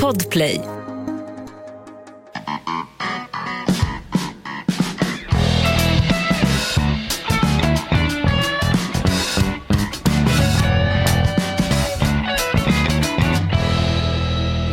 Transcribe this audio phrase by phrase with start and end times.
[0.00, 0.60] Podplay.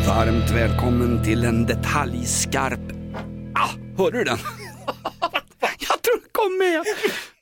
[0.08, 2.80] Varmt välkommen till en detaljskarp...
[3.56, 4.38] Ah, hörde du den?
[5.60, 6.84] Jag tror den kom med.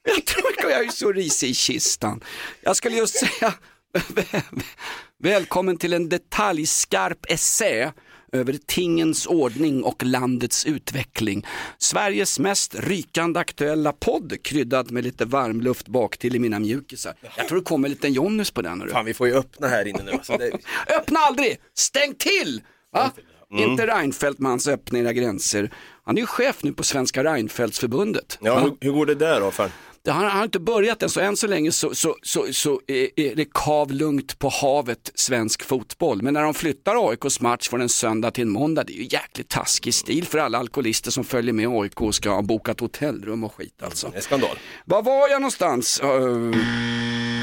[0.04, 2.24] Jag tror jag är så risig i kistan.
[2.62, 3.54] Jag skulle just säga
[5.24, 7.94] välkommen till en detaljskarp essä
[8.32, 11.46] över tingens ordning och landets utveckling.
[11.78, 17.14] Sveriges mest rykande aktuella podd kryddad med lite varmluft bak till i mina mjukisar.
[17.38, 18.82] Jag tror det kommer en liten Jonnys på den.
[18.82, 18.92] hörru.
[18.92, 20.12] Fan vi får ju öppna här inne nu.
[20.12, 20.52] Alltså, det...
[20.98, 21.58] Öppna aldrig!
[21.74, 22.62] Stäng till!
[22.94, 23.12] Va?
[23.50, 25.72] Inte Reinfeldt med hans öppna era gränser.
[26.04, 28.38] Han är ju chef nu på Svenska Reinfeldtsförbundet.
[28.42, 29.52] Ja, hur, hur går det där då?
[29.52, 29.70] Fan?
[30.08, 33.36] Det har, har inte börjat än, så än så länge så, så, så, så är,
[33.36, 36.22] det kav lugnt på havet svensk fotboll.
[36.22, 39.08] Men när de flyttar AIKs match från en söndag till en måndag, det är ju
[39.12, 43.44] jäkligt taskig stil för alla alkoholister som följer med AIK och ska ha bokat hotellrum
[43.44, 44.10] och skit alltså.
[44.10, 44.58] Det är skandal.
[44.86, 46.02] Var var jag någonstans?
[46.04, 46.56] Uh,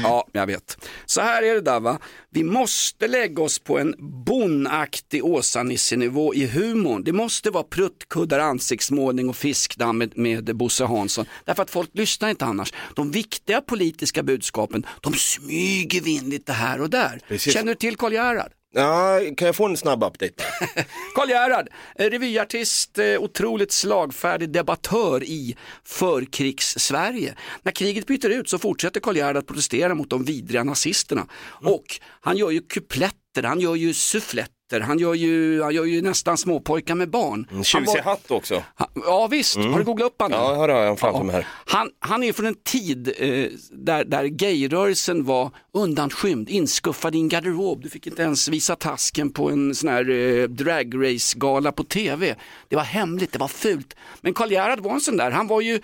[0.03, 0.77] ja, jag vet.
[1.05, 1.99] Så här är det där va.
[2.29, 3.95] Vi måste lägga oss på en
[4.25, 7.03] bonaktig Åsa-Nisse-nivå i humorn.
[7.03, 11.25] Det måste vara pruttkuddar, ansiktsmålning och fiskdamm med, med Bosse Hansson.
[11.45, 12.73] Därför att folk lyssnar inte annars.
[12.95, 17.19] De viktiga politiska budskapen, de smyger vi in lite här och där.
[17.27, 17.53] Precis.
[17.53, 18.51] Känner du till Karl Gerhard?
[18.77, 20.33] Ja, kan jag få en snabb update?
[21.15, 27.35] Karl Gerhard, eh, revyartist, eh, otroligt slagfärdig debattör i förkrigs-Sverige.
[27.63, 31.27] När kriget bryter ut så fortsätter Karl Gerhard att protestera mot de vidriga nazisterna.
[31.63, 36.01] Och han gör ju kupletter, han gör ju suffletter, han gör ju, han gör ju
[36.01, 37.47] nästan småpojkar med barn.
[37.51, 38.63] Han tjusig var- hatt också.
[38.75, 40.39] han, ja visst, har du googlat upp honom?
[40.39, 41.47] Ja, här har jag framför mig här.
[41.65, 47.29] Han, han är från en tid eh, där, där gayrörelsen var undanskymd, inskuffad i en
[47.29, 47.81] garderob.
[47.81, 52.35] Du fick inte ens visa tasken på en sån här eh, dragrace-gala på tv.
[52.69, 53.95] Det var hemligt, det var fult.
[54.21, 55.79] Men Karl Gerhard var en sån där, han var ju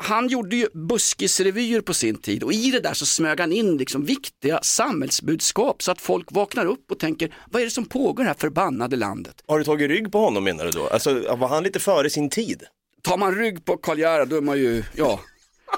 [0.00, 3.76] han gjorde ju buskisrevyer på sin tid och i det där så smög han in
[3.76, 8.22] liksom viktiga samhällsbudskap så att folk vaknar upp och tänker vad är det som pågår
[8.22, 9.42] i det här förbannade landet?
[9.46, 10.86] Har du tagit rygg på honom menar du då?
[10.86, 12.62] Alltså var han lite före sin tid?
[13.02, 15.20] tar man rygg på Karl Gerhard då är man ju, ja,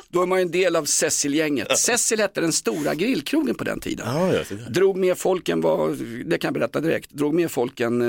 [0.08, 1.78] då är man en del av Cecil-gänget.
[1.78, 4.06] Cecil hette den stora grillkrogen på den tiden.
[4.08, 4.56] Ja, ja.
[4.68, 5.96] Drog mer folk än vad,
[6.26, 8.02] det kan jag berätta direkt, drog mer folk än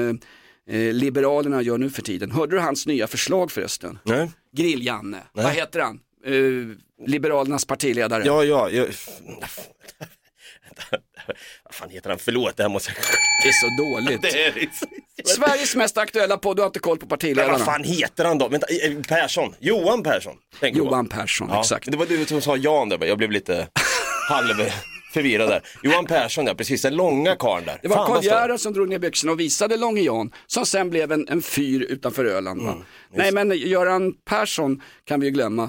[0.67, 2.31] eh, eh, Liberalerna gör nu för tiden.
[2.31, 3.99] Hörde du hans nya förslag förresten?
[4.03, 4.31] Nej.
[4.57, 5.99] Grill-Janne, vad heter han?
[6.25, 6.33] Eh,
[7.07, 8.23] Liberalernas partiledare.
[8.25, 8.87] Ja, ja, jag...
[11.63, 12.19] Vad fan heter han?
[12.19, 13.05] Förlåt, det här måste jag...
[13.43, 14.21] Det är så dåligt.
[14.31, 14.69] Det är...
[15.25, 17.53] Sveriges mest aktuella podd, du har inte koll på Men partiledarna.
[17.57, 18.47] vad fan heter han då?
[18.47, 20.35] Vänta, eh, Persson, Johan Persson.
[20.61, 21.91] Johan Persson, Ja, exakt.
[21.91, 23.67] Det var du som sa Jan där, jag blev lite
[24.29, 24.55] halv
[25.11, 25.61] förvirrad där.
[25.83, 27.79] Johan Persson, ja precis, den långa karln där.
[27.81, 28.23] Det var Fan, Karl?
[28.23, 31.81] Gerhard som drog ner byxorna och visade Långe Jan som sen blev en, en fyr
[31.81, 32.61] utanför Öland.
[32.61, 32.75] Va?
[33.13, 35.63] Nej men Göran Persson kan vi ju glömma.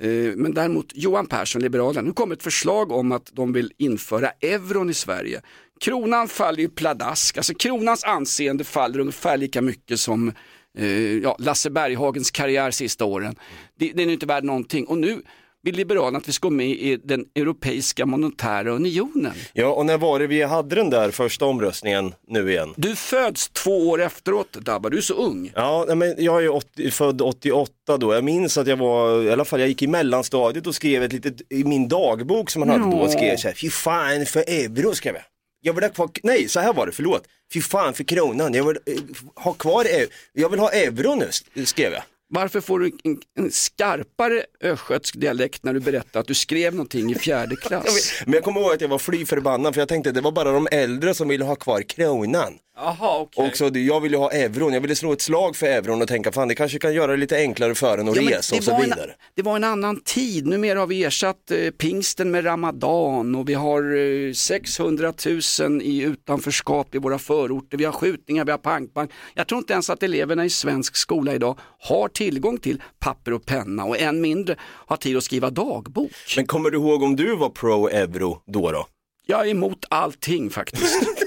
[0.00, 4.30] Eh, Men däremot Johan Persson, Liberalerna, nu kommer ett förslag om att de vill införa
[4.40, 5.40] euron i Sverige.
[5.80, 10.32] Kronan faller ju pladask, alltså kronans anseende faller ungefär lika mycket som
[10.78, 13.36] eh, ja, Lasse Berghagens karriär sista åren.
[13.78, 15.22] Det, den är inte värd någonting och nu
[15.64, 19.32] vill Liberalerna att vi ska gå med i den Europeiska monetära unionen.
[19.52, 22.74] Ja, och när var det vi hade den där första omröstningen nu igen?
[22.76, 25.52] Du föds två år efteråt Dabba, du är så ung.
[25.54, 28.14] Ja, men jag är 80, född 88 då.
[28.14, 31.12] Jag minns att jag var, i alla fall jag gick i mellanstadiet och skrev ett
[31.12, 34.94] litet, i min dagbok som man hade då, skrev så här, fy fan för euro
[34.94, 35.24] skrev jag.
[35.60, 37.22] Jag vill ha kvar, nej så här var det, förlåt.
[37.52, 38.94] Fy fan för kronan, jag vill eh,
[39.34, 42.02] ha kvar euro, jag vill ha euro nu, skrev jag.
[42.34, 47.10] Varför får du en, en skarpare östgötsk dialekt när du berättar att du skrev någonting
[47.10, 48.22] i fjärde klass?
[48.24, 50.32] Men jag kommer ihåg att jag var fly förbannad för jag tänkte att det var
[50.32, 52.54] bara de äldre som ville ha kvar kronan.
[52.76, 53.48] Jaha, okej.
[53.48, 56.32] Och så, jag ville ha euron, jag ville slå ett slag för euron och tänka
[56.32, 58.80] fan det kanske kan göra det lite enklare för en att Ja, resa och så
[58.82, 59.10] vidare.
[59.10, 63.48] En, det var en annan tid, numera har vi ersatt eh, pingsten med ramadan och
[63.48, 65.12] vi har eh, 600
[65.60, 69.08] 000 i utanförskap i våra förorter, vi har skjutningar, vi har pang-pang.
[69.34, 73.46] Jag tror inte ens att eleverna i svensk skola idag har tillgång till papper och
[73.46, 76.10] penna och än mindre har tid att skriva dagbok.
[76.36, 78.86] Men kommer du ihåg om du var pro-euro då då?
[79.26, 81.08] Jag är emot allting faktiskt.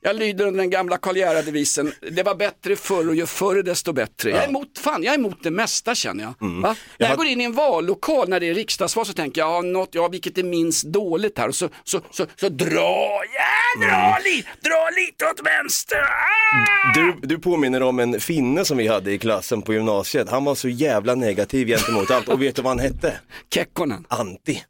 [0.00, 3.92] Jag lyder under den gamla Karl Gerhard-devisen, det var bättre förr och ju förr desto
[3.92, 4.30] bättre.
[4.30, 6.34] Jag är emot, fan, jag är emot det mesta känner jag.
[6.40, 6.46] Va?
[6.60, 9.50] När jag har- går in i en vallokal när det är riksdagsval så tänker jag,
[9.50, 13.86] ja, något, ja vilket är minst dåligt här och så, så, så, så dra, ja,
[13.88, 15.98] dra, lite, dra lite åt vänster.
[15.98, 16.92] Ah!
[16.94, 20.30] Du, du påminner om en finne som vi hade i klassen på gymnasiet.
[20.30, 23.20] Han var så jävla negativ gentemot allt och vet du vad han hette?
[23.54, 24.04] Kekkonen.
[24.08, 24.62] Antti.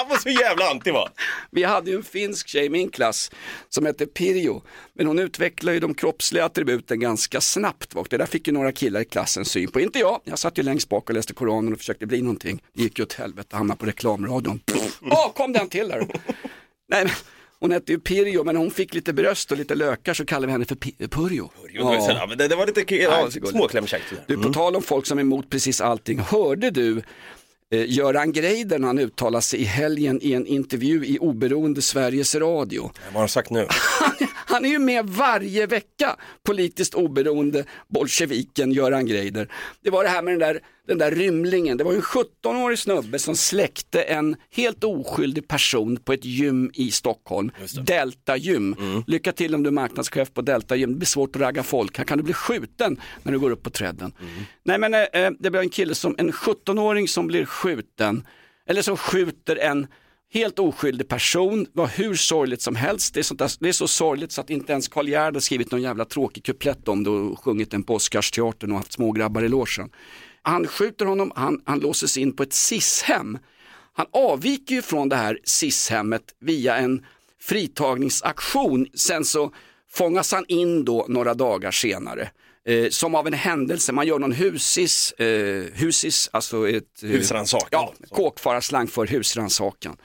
[0.00, 0.08] Han.
[0.08, 1.08] Var så jävla anti va?
[1.50, 3.30] Vi hade ju en finsk tjej i min klass
[3.68, 4.62] som hette Pirjo,
[4.94, 8.72] men hon utvecklade ju de kroppsliga attributen ganska snabbt och det där fick ju några
[8.72, 9.80] killar i klassen syn på.
[9.80, 12.62] Inte jag, jag satt ju längst bak och läste Koranen och försökte bli någonting.
[12.74, 14.60] Det gick ju åt helvete, hamnade på reklamradion.
[15.02, 16.06] Åh, oh, kom den till där.
[16.88, 17.10] Nej, men,
[17.60, 20.52] hon hette ju Pirjo, men hon fick lite bröst och lite lökar så kallade vi
[20.52, 20.76] henne för
[21.08, 21.50] Purjo.
[21.72, 22.26] Ja.
[22.38, 24.12] Det, det var lite ja, småklämkäckt.
[24.26, 27.02] Du, på tal om folk som är emot precis allting, hörde du
[27.70, 32.82] Göran Greider när han uttalade sig i helgen i en intervju i oberoende Sveriges Radio.
[32.82, 33.66] Vad har han sagt nu?
[34.50, 39.48] Han är ju med varje vecka, politiskt oberoende bolsjeviken Göran Greider.
[39.82, 43.18] Det var det här med den där, den där rymlingen, det var en 17-årig snubbe
[43.18, 47.50] som släckte en helt oskyldig person på ett gym i Stockholm,
[47.86, 48.76] Delta gym.
[49.06, 51.98] Lycka till om du är marknadschef på Delta gym, det blir svårt att ragga folk,
[51.98, 54.12] här kan du bli skjuten när du går upp på trädden.
[54.62, 58.26] Nej men eh, det blev en kille som, en 17-åring som blir skjuten,
[58.66, 59.86] eller som skjuter en
[60.32, 63.14] Helt oskyldig person, var hur sorgligt som helst.
[63.14, 65.40] Det är, sånt där, det är så sorgligt så att inte ens Karl Gerd har
[65.40, 69.42] skrivit någon jävla tråkig kuplett om det och sjungit den på Oscarsteatern och haft smågrabbar
[69.42, 69.90] i logen.
[70.42, 73.38] Han skjuter honom, han, han låses in på ett SIS-hem.
[73.92, 77.04] Han avviker ju från det här SIS-hemmet via en
[77.40, 78.86] fritagningsaktion.
[78.94, 79.52] Sen så
[79.90, 82.30] fångas han in då några dagar senare.
[82.66, 87.02] Eh, som av en händelse, man gör någon husis, eh, husis alltså ett...
[87.02, 87.68] eh, Husrannsakan.
[87.70, 89.96] Ja, kåkfararslang för husrannsakan.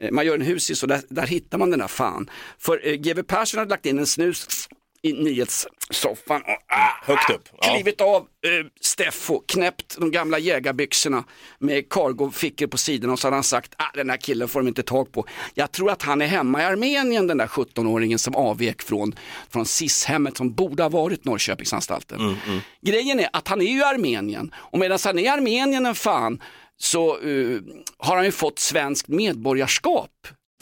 [0.00, 2.30] Eh, Man gör en husis och där, där hittar man den där fan.
[2.58, 4.68] För eh, GW Persson hade lagt in en snus
[5.02, 7.48] i nyhetssoffan och ah, Högt upp.
[7.60, 7.74] Ja.
[7.74, 11.24] klivit av eh, Steffo, knäppt de gamla jägarbyxorna
[11.58, 14.68] med cargofickor på sidorna och så hade han sagt, ah, den här killen får de
[14.68, 15.26] inte tag på.
[15.54, 19.14] Jag tror att han är hemma i Armenien den där 17-åringen som avvek från,
[19.50, 22.36] från SIS-hemmet som borde ha varit Norrköpingsanstalten.
[22.80, 25.94] Grejen är att han är ju i Armenien och medan han är i Armenien en
[25.94, 26.42] fan
[26.76, 27.60] så eh,
[27.98, 30.10] har han ju fått svenskt medborgarskap.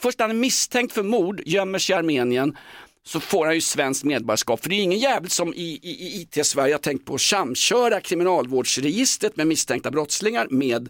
[0.00, 2.56] Först när han är misstänkt för mord, gömmer sig i Armenien,
[3.04, 4.62] så får han ju svenskt medborgarskap.
[4.62, 8.00] För det är ingen jävel som i, i, i IT-Sverige har tänkt på att samköra
[8.00, 10.88] kriminalvårdsregistret med misstänkta brottslingar med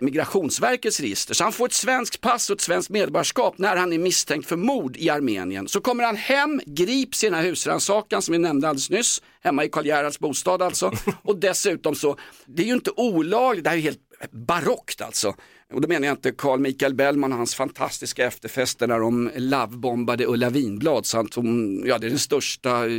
[0.00, 1.34] Migrationsverkets register.
[1.34, 4.56] Så han får ett svenskt pass och ett svenskt medborgarskap när han är misstänkt för
[4.56, 5.68] mord i Armenien.
[5.68, 9.64] Så kommer han hem, grips i den här husrannsakan som vi nämnde alldeles nyss, hemma
[9.64, 10.92] i Karl Gerhards bostad alltså.
[11.22, 12.16] Och dessutom så,
[12.46, 15.34] det är ju inte olagligt, det här är ju helt barockt alltså.
[15.72, 20.26] Och då menar jag inte Carl Michael Bellman och hans fantastiska efterfester när de lovebombade
[20.26, 21.06] Ulla Vinblad.
[21.06, 22.92] Så att hon, ja det är den största, eh,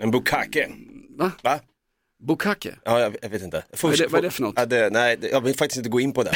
[0.00, 0.68] En bukake.
[1.18, 1.30] va?
[1.42, 1.60] Va?
[2.26, 2.74] Bukake?
[2.84, 3.64] Ja, jag, jag vet inte.
[3.82, 4.54] Vad är det- vad är det för något?
[4.56, 6.32] Ja, det, nej, det, jag vill faktiskt inte gå in på det.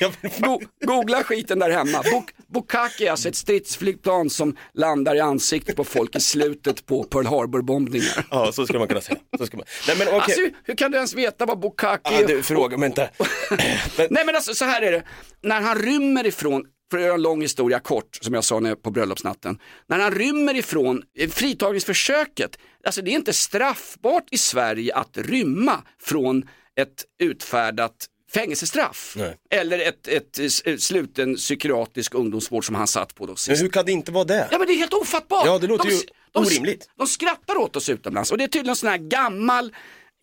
[0.38, 2.02] Go googla skiten där hemma.
[2.02, 7.04] Buk Bukake är alltså ett stridsflygplan som landar i ansiktet på folk i slutet på
[7.04, 8.26] Pearl Harbor-bombningar.
[8.30, 9.18] ja, så skulle man kunna säga.
[9.38, 9.66] Så ska man.
[9.88, 10.20] Nej, men okej.
[10.20, 12.26] Alltså, hur- kan du ens veta vad Bukake Ja, är?
[12.26, 13.10] du, fråga mig inte.
[13.50, 13.58] Men,
[14.10, 15.02] Nej men alltså så här är det,
[15.42, 18.74] när han rymmer ifrån, för att göra en lång historia kort, som jag sa när,
[18.74, 19.58] på bröllopsnatten.
[19.86, 25.82] När han rymmer ifrån eh, fritagningsförsöket, alltså det är inte straffbart i Sverige att rymma
[26.02, 26.48] från
[26.80, 29.14] ett utfärdat fängelsestraff.
[29.18, 29.36] Nej.
[29.50, 33.62] Eller ett, ett, eh, sluten psykiatrisk ungdomsvård som han satt på då men sist.
[33.62, 34.48] hur kan det inte vara det?
[34.50, 35.46] Ja men det är helt ofattbart.
[35.46, 35.98] Ja, det låter ju
[36.32, 36.88] de, orimligt.
[36.98, 39.72] De skrattar åt oss utomlands och det är tydligen en sån här gammal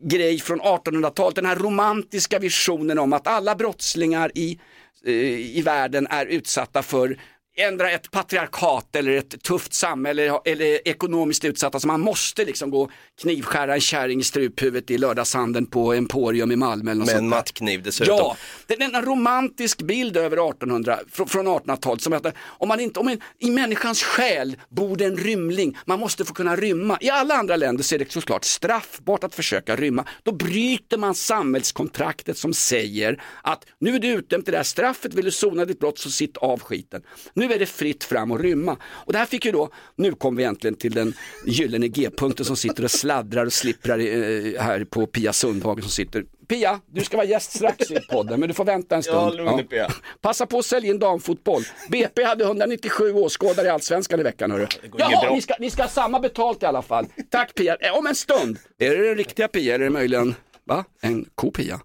[0.04, 4.60] grej från 1800-talet, den här romantiska visionen om att alla brottslingar i, eh,
[5.06, 5.14] Eh,
[5.58, 7.18] i världen är utsatta för
[7.60, 12.90] ändra ett patriarkat eller ett tufft samhälle eller ekonomiskt utsatta så man måste liksom gå
[13.22, 16.92] knivskära en kärring i struphuvudet i lördagshandeln på Emporium i Malmö.
[16.92, 18.18] Eller något Med en mattkniv dessutom.
[18.18, 22.80] Ja, det är en romantisk bild över 1800, fr- från 1800-talet som att om man
[22.80, 26.98] inte, om en, i människans själ bor det en rymling, man måste få kunna rymma.
[27.02, 30.06] I alla andra länder så är det såklart straffbart att försöka rymma.
[30.24, 35.14] Då bryter man samhällskontraktet som säger att nu är du utdömt till det här straffet,
[35.14, 37.02] vill du sona ditt brott så sitt av skiten.
[37.34, 38.78] Nu är det fritt fram att rymma.
[38.90, 41.14] Och det här fick ju då, nu kommer vi äntligen till den
[41.46, 46.26] gyllene G-punkten som sitter och sladdrar och slipprar eh, här på Pia Sundhagen som sitter
[46.48, 49.18] Pia, du ska vara gäst strax i podden men du får vänta en stund.
[49.40, 49.92] Ja, lugn Pia.
[50.22, 51.64] Passa på att sälja in damfotboll.
[51.90, 54.68] BP hade 197 åskådare i Allsvenskan i veckan hörru.
[54.98, 57.06] Jaha, ni ska, ni ska ha samma betalt i alla fall.
[57.30, 58.58] Tack Pia, Eh, om en stund.
[58.80, 60.86] Är det den riktiga Pia eller är det möjligen, va?
[61.02, 61.80] En kopia?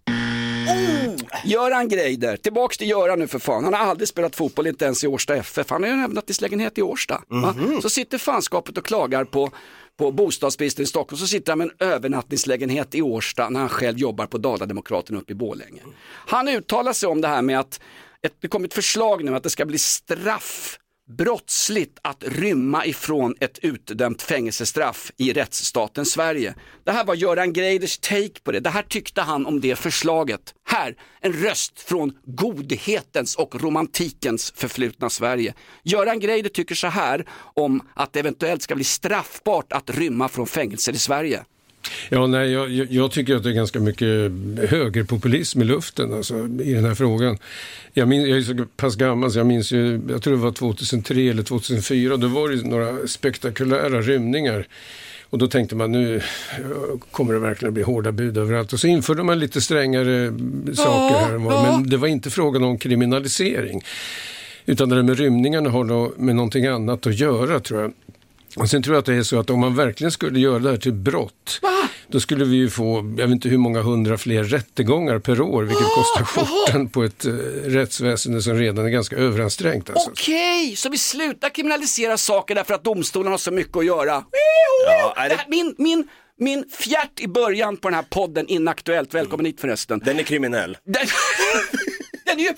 [1.44, 3.64] Göran Greider, tillbaks till Göran nu för fan.
[3.64, 5.70] Han har aldrig spelat fotboll, inte ens i Årsta FF.
[5.70, 7.22] Han har ju en övernattningslägenhet i Årsta.
[7.28, 7.54] va?
[7.82, 9.50] Så sitter fanskapet och klagar på,
[9.96, 11.18] på bostadsbristen i Stockholm.
[11.18, 15.32] Så sitter han med en övernattningslägenhet i Årsta när han själv jobbar på Dala-Demokraten uppe
[15.32, 15.80] i Borlänge.
[16.26, 17.80] Han uttalar sig om det här med att
[18.22, 20.78] ett, det kommer ett förslag nu att det ska bli straff
[21.08, 26.54] brottsligt att rymma ifrån ett utdömt fängelsestraff i rättsstaten Sverige.
[26.84, 28.60] Det här var Göran Greiders take på det.
[28.60, 30.54] Det här tyckte han om det förslaget.
[30.66, 35.54] Här, en röst från godhetens och romantikens förflutna Sverige.
[35.82, 40.46] Göran Greider tycker så här om att det eventuellt ska bli straffbart att rymma från
[40.46, 41.44] fängelser i Sverige.
[42.08, 44.32] Ja, nej, jag, jag, tycker att det är ganska mycket
[44.68, 47.38] högerpopulism i luften alltså, i den här frågan.
[47.92, 50.52] Jag, minns, jag är så pass gammal så jag minns ju, jag tror det var
[50.52, 54.66] 2003 eller 2004, då var det några spektakulära rymningar.
[55.30, 56.20] Och då tänkte man nu
[57.10, 58.72] kommer det verkligen bli hårda bud överallt.
[58.72, 60.34] Och så införde man lite strängare
[60.74, 61.38] saker här.
[61.38, 63.82] Men det var inte frågan om kriminalisering.
[64.66, 67.92] Utan det där med rymningarna har då med någonting annat att göra tror jag.
[68.56, 70.70] Och sen tror jag att det är så att om man verkligen skulle göra det
[70.70, 71.88] här till brott, Va?
[72.08, 75.62] då skulle vi ju få, jag vet inte hur många hundra fler rättegångar per år,
[75.62, 77.32] vilket oh, kostar skjortan på ett uh,
[77.64, 79.90] rättsväsende som redan är ganska överansträngt.
[79.90, 80.10] Alltså.
[80.10, 84.24] Okej, okay, så vi slutar kriminalisera saker därför att domstolarna har så mycket att göra.
[84.86, 85.44] Ja, det...
[85.48, 86.08] min, min,
[86.38, 89.52] min fjärt i början på den här podden, Inaktuellt, välkommen mm.
[89.52, 90.00] hit förresten.
[90.04, 90.76] Den är kriminell.
[90.84, 91.06] Den...
[92.24, 92.54] den är ju,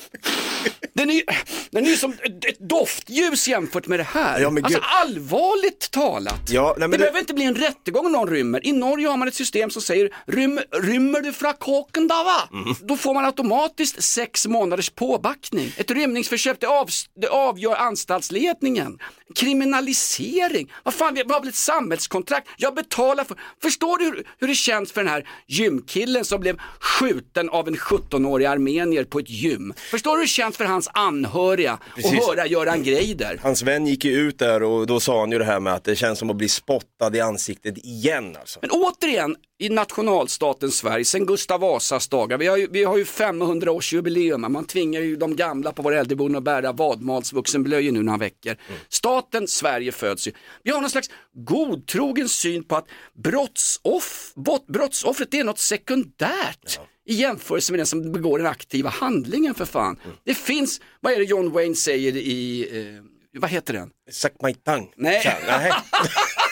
[1.07, 1.23] den är,
[1.71, 4.41] den är som ett doftljus jämfört med det här.
[4.41, 6.51] Ja, alltså allvarligt talat.
[6.51, 8.67] Ja, nej, det, det behöver inte bli en rättegång om någon rymmer.
[8.67, 12.49] I Norge har man ett system som säger Rym, rymmer du från kåken då va?
[12.53, 12.75] Mm.
[12.83, 15.73] Då får man automatiskt sex månaders påbackning.
[15.77, 16.89] Ett rymningsförsök det, av,
[17.21, 18.99] det avgör anstaltsledningen.
[19.35, 22.49] Kriminalisering, vad fan vi har väl ett samhällskontrakt.
[22.57, 26.59] Jag betalar för, förstår du hur, hur det känns för den här gymkillen som blev
[26.81, 29.75] skjuten av en 17-årig armenier på ett gym?
[29.77, 32.13] Förstår du hur det känns för hans anhöriga Precis.
[32.13, 33.41] att höra Göran Greider?
[33.43, 35.85] Hans vän gick ju ut där och då sa han ju det här med att
[35.85, 38.59] det känns som att bli spottad i ansiktet igen alltså.
[38.63, 43.05] Men återigen, i nationalstaten Sverige, sen Gustav Vasas dagar, vi har ju, vi har ju
[43.05, 48.57] 500-årsjubileum, man tvingar ju de gamla på våra äldreboenden att bära vadmalsvuxenblöjor nu några veckor.
[48.69, 48.81] Mm.
[48.89, 50.33] Staten Sverige föds ju.
[50.63, 54.33] Vi har någon slags godtrogen syn på att brottsoff,
[54.69, 56.77] brottsoffret är något sekundärt.
[56.77, 59.99] Ja i jämförelse med den som begår den aktiva handlingen för fan.
[60.05, 60.17] Mm.
[60.25, 63.91] Det finns, vad är det John Wayne säger i, eh, vad heter den?
[64.11, 64.89] Suck my tongue.
[64.97, 65.23] Nej.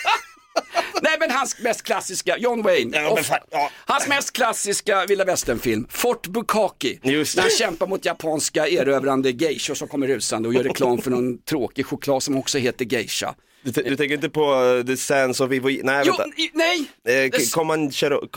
[1.05, 3.71] Nej men hans mest klassiska, John Wayne, ja, fan, ja.
[3.87, 6.99] hans mest klassiska vilda västern-film, Fort Bukaki.
[7.03, 11.11] Just När han kämpar mot japanska erövrande geishor som kommer rusande och gör reklam för
[11.11, 13.35] någon tråkig choklad som också heter geisha.
[13.63, 16.37] Du, du, tänker inte på uh, The Sands of Evil, nej jo, vänta.
[16.53, 17.25] nej!
[17.25, 18.29] Eh, Comanchero,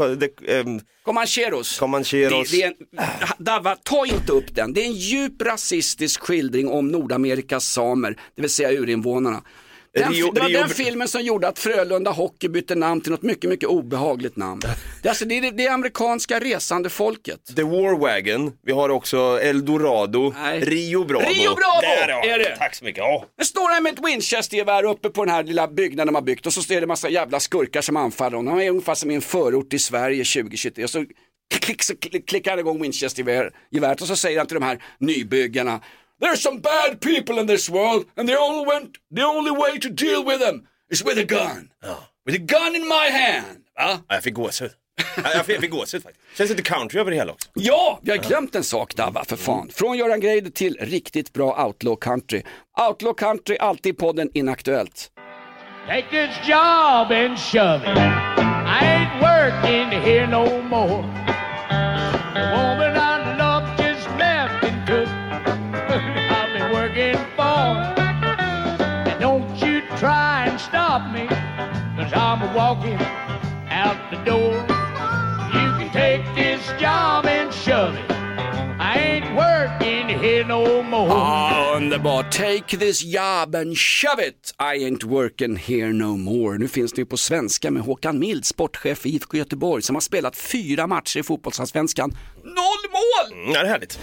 [0.48, 1.80] um, Comancheros.
[1.80, 2.52] Comancheros.
[2.52, 2.74] Det, det en,
[3.38, 4.74] Dava, ta inte upp den.
[4.74, 9.44] Det är en djup rasistisk skildring om Nordamerikas samer, det vill säga urinvånarna.
[10.00, 10.60] Den, Rio, det var Rio...
[10.60, 14.62] den filmen som gjorde att Frölunda Hockey bytte namn till något mycket, mycket obehagligt namn.
[15.02, 17.56] Det är, alltså, det, är det amerikanska resande folket.
[17.56, 20.60] The War Wagon, vi har också Eldorado, Nej.
[20.60, 21.26] Rio Bravo.
[21.26, 22.56] Rio Bravo Där, är det.
[22.58, 23.04] Tack så mycket.
[23.04, 23.24] Oh.
[23.38, 26.46] Det står här med ett Winchester-gevär uppe på den här lilla byggnaden de har byggt
[26.46, 28.58] och så står det en massa jävla skurkar som anfaller honom.
[28.58, 30.84] De är ungefär som i en förort i Sverige 2023.
[30.84, 31.06] Och så
[31.60, 31.94] klick, så
[32.28, 35.82] klickar han igång Winchester-geväret och så säger han till de här nybyggarna
[36.20, 39.90] There's some bad people in this world and the only, went, the only way to
[39.90, 41.70] deal with them is with a gun.
[41.84, 41.98] Ja.
[42.26, 43.58] With a gun in my hand.
[43.78, 44.02] Va?
[44.08, 44.72] Ja, jag fick gåshud.
[45.24, 46.38] jag fick, gåshud faktiskt.
[46.38, 47.50] Känns lite country över det hela också.
[47.54, 49.70] Ja, vi har glömt en sak Dabba, för fan.
[49.74, 52.44] Från Göran Greider till riktigt bra outlaw country.
[52.88, 55.12] Outlaw country, alltid podden Inaktuellt.
[55.88, 57.98] Take this job and shove it.
[57.98, 61.27] I ain't working here no more.
[80.48, 81.12] No more.
[81.12, 82.32] Ah, underbart.
[82.32, 84.54] Take this job and shove it.
[84.60, 86.58] I ain't working here no more.
[86.58, 90.02] Nu finns det ju på svenska med Håkan Mild, sportchef i IFK Göteborg, som har
[90.02, 92.18] spelat fyra matcher i fotbollsallsvenskan.
[92.44, 93.40] Noll mål!
[93.42, 94.00] Mm, det är härligt.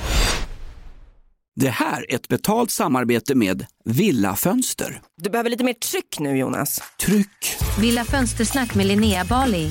[1.56, 5.00] Det här är ett betalt samarbete med Villa Fönster.
[5.22, 6.82] Du behöver lite mer tryck nu Jonas.
[7.06, 7.56] Tryck!
[7.80, 9.70] Villa Fönstersnack med Linnea Bali.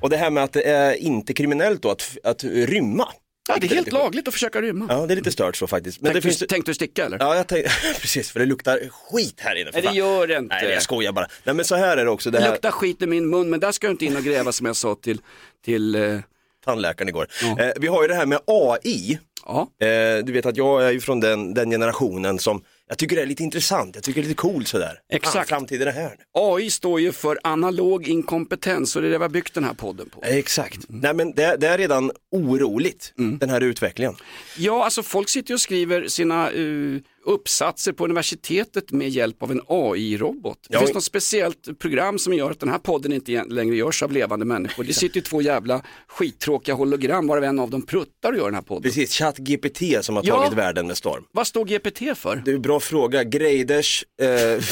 [0.00, 3.08] Och det här med att det är inte kriminellt då att, att rymma.
[3.48, 4.86] Ja, det är helt lagligt att försöka rymma.
[4.88, 6.00] Ja, det är lite stört så faktiskt.
[6.00, 6.38] Men Tänkte, det finns...
[6.38, 7.18] du, tänkte du sticka eller?
[7.18, 9.70] Ja, jag tänkte, precis, för det luktar skit här inne.
[9.72, 10.54] Nej, det gör det inte.
[10.54, 11.26] Nej, jag skojar bara.
[11.44, 12.30] Nej, men så här är det också.
[12.30, 14.22] Det Det här, luktar skit i min mun, men där ska du inte in och
[14.22, 15.20] gräva som jag sa till,
[15.64, 16.18] till eh,
[16.64, 17.26] tandläkaren igår.
[17.42, 17.60] Ja.
[17.64, 19.18] Eh, vi har ju det här med AI.
[19.46, 19.68] ja.
[19.86, 23.22] Eh, du vet att jag är ju från den, den generationen som, jag tycker det
[23.22, 25.00] är lite intressant, jag tycker det är lite coolt sådär.
[25.12, 25.34] Exakt.
[25.36, 26.16] Fan, framtiden är här.
[26.32, 29.74] AI står ju för analog inkompetens och det är det vi har byggt den här
[29.74, 30.22] podden på.
[30.24, 30.78] Exakt.
[30.88, 33.38] Nej men det, det är redan oroligt, Mm.
[33.38, 34.14] den här utvecklingen.
[34.56, 36.96] Ja, alltså folk sitter ju och skriver sina eh,
[37.28, 40.58] uppsatser på universitetet med hjälp av en AI-robot.
[40.68, 44.02] Det Ja, finns något speciellt program som gör att den här podden inte längre görs
[44.02, 44.84] av levande människor.
[44.84, 48.54] Det sitter ju två jävla skittråkiga hologram varav en av dem pruttar och gör den
[48.54, 48.82] här podden.
[48.82, 50.36] Precis, ChatGPT som har Ja.
[50.36, 51.24] tagit världen med storm.
[51.32, 52.42] Vad står GPT för?
[52.44, 54.28] Det är en bra fråga, Graders, eh...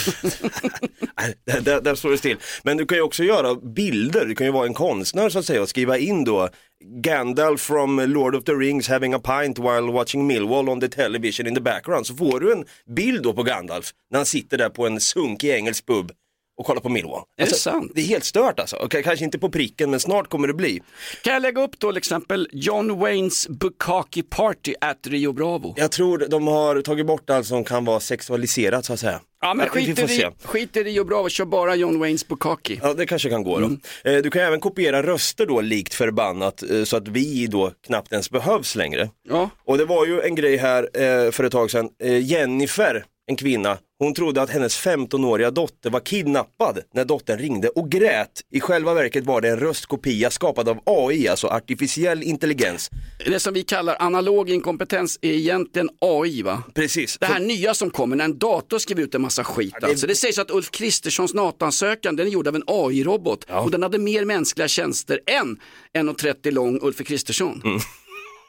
[1.46, 2.36] Där, där, där står det still.
[2.62, 5.44] Men du kan ju också göra bilder, du kan ju vara en konstnär så att
[5.44, 6.48] säga och skriva in då
[6.88, 11.46] Gandalf from Lord of the Rings having a pint while watching Millwall on the television
[11.46, 12.07] in the background.
[12.07, 12.64] Så får du en
[12.96, 16.12] bild då på Gandalf när han sitter där på en sunkig engelsk pub
[16.59, 17.23] och kollar på Millwall.
[17.37, 17.92] Är det sant?
[17.95, 18.77] Det är helt stört alltså.
[18.77, 20.83] Och kanske inte på pricken men snart kommer det bli.
[21.23, 25.75] Kan jag lägga upp då till exempel John Waynes Bukaki Party at Rio Bravo?
[25.77, 29.21] Jag tror de har tagit bort allt som kan vara sexualiserat så att säga.
[29.40, 30.31] Ja men skit i, se.
[30.45, 32.81] skit i Rio Bravo, kör bara John Waynes Bukaki.
[32.83, 33.66] Ja, det kanske kan gå då.
[33.66, 33.81] Mm.
[34.05, 38.12] Eh, Du kan även kopiera röster då likt förbannat eh, så att vi då knappt
[38.12, 39.11] ens behövs längre.
[39.29, 39.51] Ja.
[39.64, 41.88] Och det var ju en grej här eh, för ett tag sedan.
[42.23, 47.90] Jennifer, en kvinna, hon trodde att hennes 15-åriga dotter var kidnappad när dottern ringde och
[47.90, 48.40] grät.
[48.52, 52.90] I själva verket var det en röstkopia skapad av AI, alltså artificiell intelligens.
[53.26, 56.62] Det som vi kallar analog inkompetens är egentligen AI va?
[56.74, 57.18] Precis.
[57.20, 59.74] Det här nya som kommer när en dator skriver ut en massa skit.
[59.80, 60.06] det- Alltså.
[60.06, 63.98] Det sägs att Ulf Kristerssons NATO-ansökan den är gjord av en AI-robot och den hade
[63.98, 65.56] mer mänskliga tjänster än
[65.98, 67.61] 1,30 lång Ulf Kristersson.
[67.64, 67.80] Mm.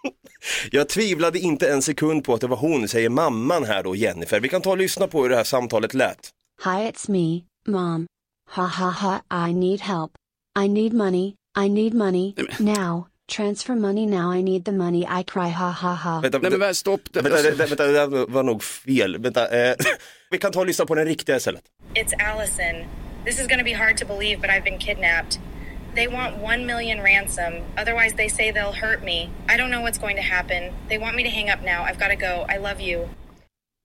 [0.71, 4.39] Jag tvivlade inte en sekund på att det var hon, säger mamman här då, Jennifer.
[4.39, 6.29] Vi kan ta och lyssna på hur det här samtalet lät.
[6.63, 8.07] Hi, it's me, Mom.
[8.49, 10.12] Ha ha ha, I need help.
[10.60, 11.33] I need money,
[11.65, 13.07] I need money, now.
[13.36, 16.21] Transfer money now, I need the money, I cry ha ha ha.
[16.21, 17.01] Vänta, Nej men väl, stopp.
[17.12, 17.21] Det.
[17.21, 19.17] Vänta, det, det, vänta, det där var nog fel.
[19.17, 19.75] Vänta, eh,
[20.31, 21.62] vi kan ta och lyssna på den riktiga istället.
[21.93, 22.88] It's Allison.
[23.25, 25.39] This is to be hard to believe, but I've been kidnapped.
[25.97, 27.53] They want one million ransom.
[27.75, 29.29] Otherwise, they say they'll hurt me.
[29.49, 30.71] I don't know what's going to happen.
[30.89, 31.79] They want me to hang up now.
[31.88, 32.45] I've got to go.
[32.55, 33.10] I love you.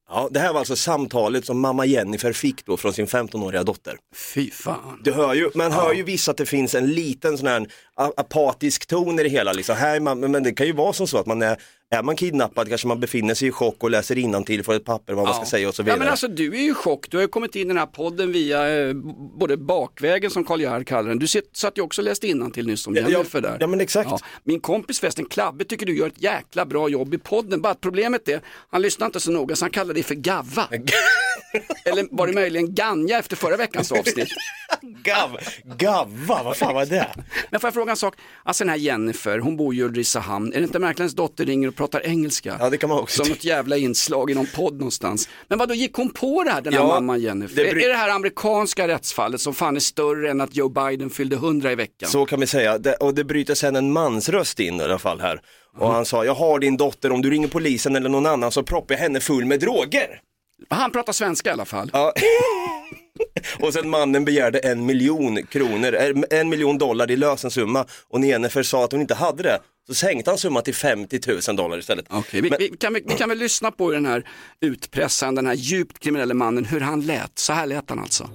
[0.09, 3.97] Ja, det här var alltså samtalet som mamma Jennifer fick då från sin 15-åriga dotter.
[4.15, 5.01] Fy fan.
[5.05, 8.87] Du hör ju, man hör ju visst att det finns en liten sån här apatisk
[8.87, 9.53] ton i det hela.
[9.53, 9.77] Liksom.
[9.77, 11.57] Här är man, men det kan ju vara som så att man är,
[11.93, 15.13] är man kidnappad kanske man befinner sig i chock och läser innantill för ett papper
[15.15, 15.97] vad man ska säga och så vidare.
[15.97, 17.77] Ja men alltså du är ju i chock, du har ju kommit in i den
[17.79, 18.95] här podden via eh,
[19.39, 21.19] både bakvägen som Karl Gerhard kallar den.
[21.19, 23.57] Du satt ju också och läste innantill nyss om Ja, ja, Jennifer där.
[23.61, 24.25] ja, men exakt.
[24.45, 27.61] Min kompis förresten, Klabbe, tycker du gör ett jäkla bra jobb i podden.
[27.63, 30.69] Bara att problemet är, han lyssnar inte så noga så han kallar dig för Gavva.
[31.85, 34.29] Eller var det möjligen Ganja efter förra veckans avsnitt?
[34.83, 35.39] Gav,
[35.79, 37.09] gavva, vad fan var det?
[37.51, 38.15] Men får jag fråga en sak?
[38.43, 40.53] Alltså den här Jennifer, hon bor ju i Ulricehamn.
[40.53, 42.57] Är det inte märkligt hennes dotter ringer och pratar engelska?
[42.61, 45.29] Ja, det kan man också Som något jävla inslag i någon podd någonstans.
[45.49, 47.65] Men vad då gick hon på det här, den här Ja, mamman Jennifer?
[47.65, 51.37] det är, det här amerikanska rättsfallet som fan är större än att Joe Biden fyllde
[51.37, 52.09] 100 i veckan?
[52.09, 55.21] Så kan vi säga, det, och det bryter sen en mansröst in i alla fall
[55.21, 55.41] här.
[55.79, 58.63] Och han sa, jag har din dotter, om du ringer polisen eller någon annan så
[58.63, 60.21] proppar jag henne full med droger.
[60.69, 61.91] Han pratar svenska i alla fall.
[61.93, 62.13] Ja.
[63.61, 65.95] och sen mannen begärde en miljon kronor,
[66.31, 69.95] en miljon dollar i lösensumma och när Jennifer sa att hon inte hade det så
[69.95, 72.07] sänkte han summan till 50 000 dollar istället.
[72.11, 74.29] Okej, vi, vi, kan, vi, vi kan väl lyssna på hur den här
[74.61, 77.39] utpressaren, den här djupt kriminella mannen, hur han lät.
[77.39, 78.31] Så här lät han alltså.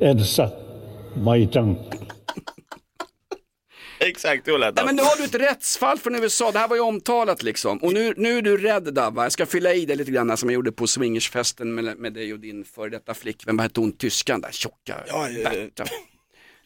[0.00, 0.50] Elsa
[1.14, 1.76] Majdan.
[3.98, 6.82] Exakt, så lät men nu har du ett rättsfall från USA, det här var ju
[6.82, 7.78] omtalat liksom.
[7.78, 10.48] Och nu, nu är du rädd Davva, jag ska fylla i det lite grann som
[10.48, 13.92] jag gjorde på swingersfesten med, med dig och din före detta flickvän, vad hette hon,
[13.92, 15.84] tyskan där, tjocka Ja, ja, ja.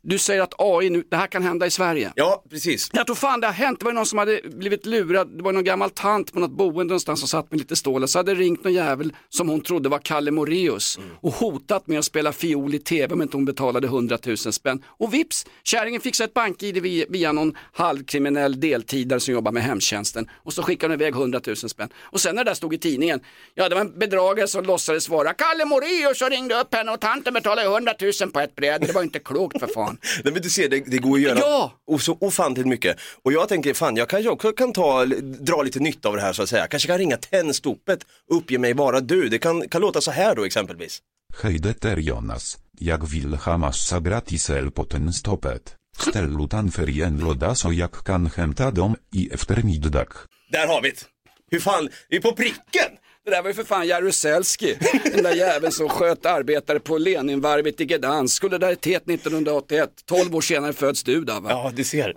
[0.02, 2.12] Du säger att AI nu, det här kan hända i Sverige.
[2.16, 2.90] Ja, precis.
[2.92, 5.52] Jag tror fan det har hänt, det var någon som hade blivit lurad, det var
[5.52, 8.64] någon gammal tant på något boende någonstans som satt med lite stålar, så hade ringt
[8.64, 12.78] någon jävel som hon trodde var Kalle Moreus och hotat med att spela fiol i
[12.78, 14.84] tv om inte hon betalade 100 000 spänn.
[14.86, 20.30] Och vips, kärringen fixade ett bank-id via, via någon halvkriminell deltidare som jobbar med hemtjänsten
[20.32, 21.88] och så skickade hon iväg 100 000 spänn.
[21.98, 23.20] Och sen när det där stod i tidningen,
[23.54, 27.00] ja det var en bedragare som låtsades vara Kalle Moreus och ringde upp henne och
[27.00, 29.89] tanten betalade 100 000 på ett bräde, det var inte klokt för fan.
[30.24, 31.72] Nej, men du ser, det, det går att göra Ja!
[31.86, 32.96] och så ofantligt mycket.
[33.24, 36.32] Och jag tänker, fan jag kanske också kan ta, dra lite nytta av det här
[36.32, 36.66] så att säga.
[36.66, 38.00] Kanske kan ringa Tennstopet,
[38.30, 39.28] uppge mig vara du.
[39.28, 40.98] Det kan, kan låta så här då exempelvis.
[41.42, 45.74] Hej deter Jonas, jak vill ha massa gratis el på ten stopet.
[45.98, 50.06] Ställ utan ferien lodas och jag kan hämta dem i eftermiddag.
[50.52, 51.04] Där har vi det.
[51.50, 52.90] Hur fan, vi är på pricken!
[53.30, 57.80] Det där var ju för fan Jaruzelski, den där jäveln som sköt arbetare på Leninvarvet
[57.80, 61.50] i Gdansk, solidaritet 1981, 12 år senare föds du där va?
[61.50, 62.14] Ja, du ser.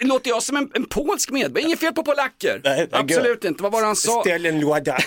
[0.00, 1.66] Låter jag som en, en polsk medborgare?
[1.66, 2.60] Inget fel på polacker.
[2.64, 3.62] Nej, Absolut inte.
[3.62, 4.20] Vad var det han sa?
[4.20, 4.98] Ställ en låda.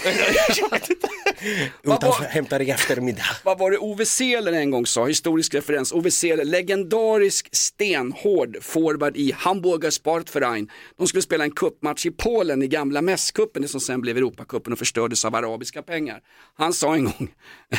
[1.83, 3.23] Vad Utanför, hämtar i eftermiddag.
[3.43, 9.17] Vad var det Ove Seeler en gång sa, historisk referens, Ove Seeler, legendarisk stenhård forward
[9.17, 10.71] i Hamburger Sportverein.
[10.97, 14.73] De skulle spela en kuppmatch i Polen i gamla mässkuppen, det som sen blev Europacupen
[14.73, 16.21] och förstördes av arabiska pengar.
[16.55, 17.33] Han sa en gång,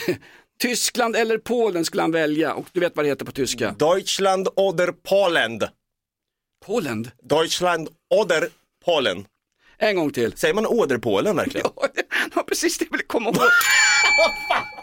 [0.61, 3.75] Tyskland eller Polen skulle han välja och du vet vad det heter på tyska?
[3.79, 5.61] Deutschland oder Polen.
[6.67, 7.11] Polen?
[7.23, 8.49] Deutschland oder
[8.85, 9.27] Polen.
[9.79, 10.33] En gång till.
[10.37, 11.67] Säger man Oder-Polen verkligen?
[11.77, 11.89] Ja,
[12.31, 13.37] det var precis det jag ville komma ihåg.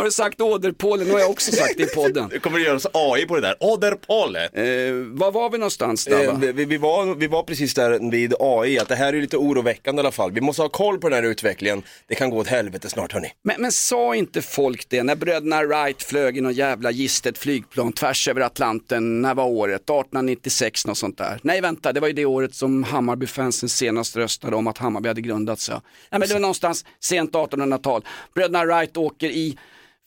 [0.00, 1.06] Har du sagt åderpålen?
[1.06, 2.28] Nu har jag också sagt det i podden.
[2.28, 3.56] Det kommer att göras AI på det där.
[3.60, 4.48] Oder-Polen.
[4.52, 6.52] Eh, var var vi någonstans där Eh, va?
[6.54, 10.00] vi, vi, var, vi var precis där vid AI, att det här är lite oroväckande
[10.00, 10.32] i alla fall.
[10.32, 11.82] Vi måste ha koll på den här utvecklingen.
[12.06, 13.28] Det kan gå åt helvete snart hörni.
[13.42, 17.92] Men, men sa inte folk det när bröderna Wright flög i någon jävla gistet flygplan
[17.92, 19.80] tvärs över Atlanten, när var året?
[19.80, 21.40] 1896 något sånt där.
[21.42, 25.20] Nej vänta, det var ju det året som Hammarby-fansen senast röstade om att Hammarby hade
[25.20, 25.68] grundats.
[25.68, 25.82] Ja.
[26.10, 28.04] Nej, men det var någonstans sent 1800-tal.
[28.34, 29.58] Bröderna Wright åker i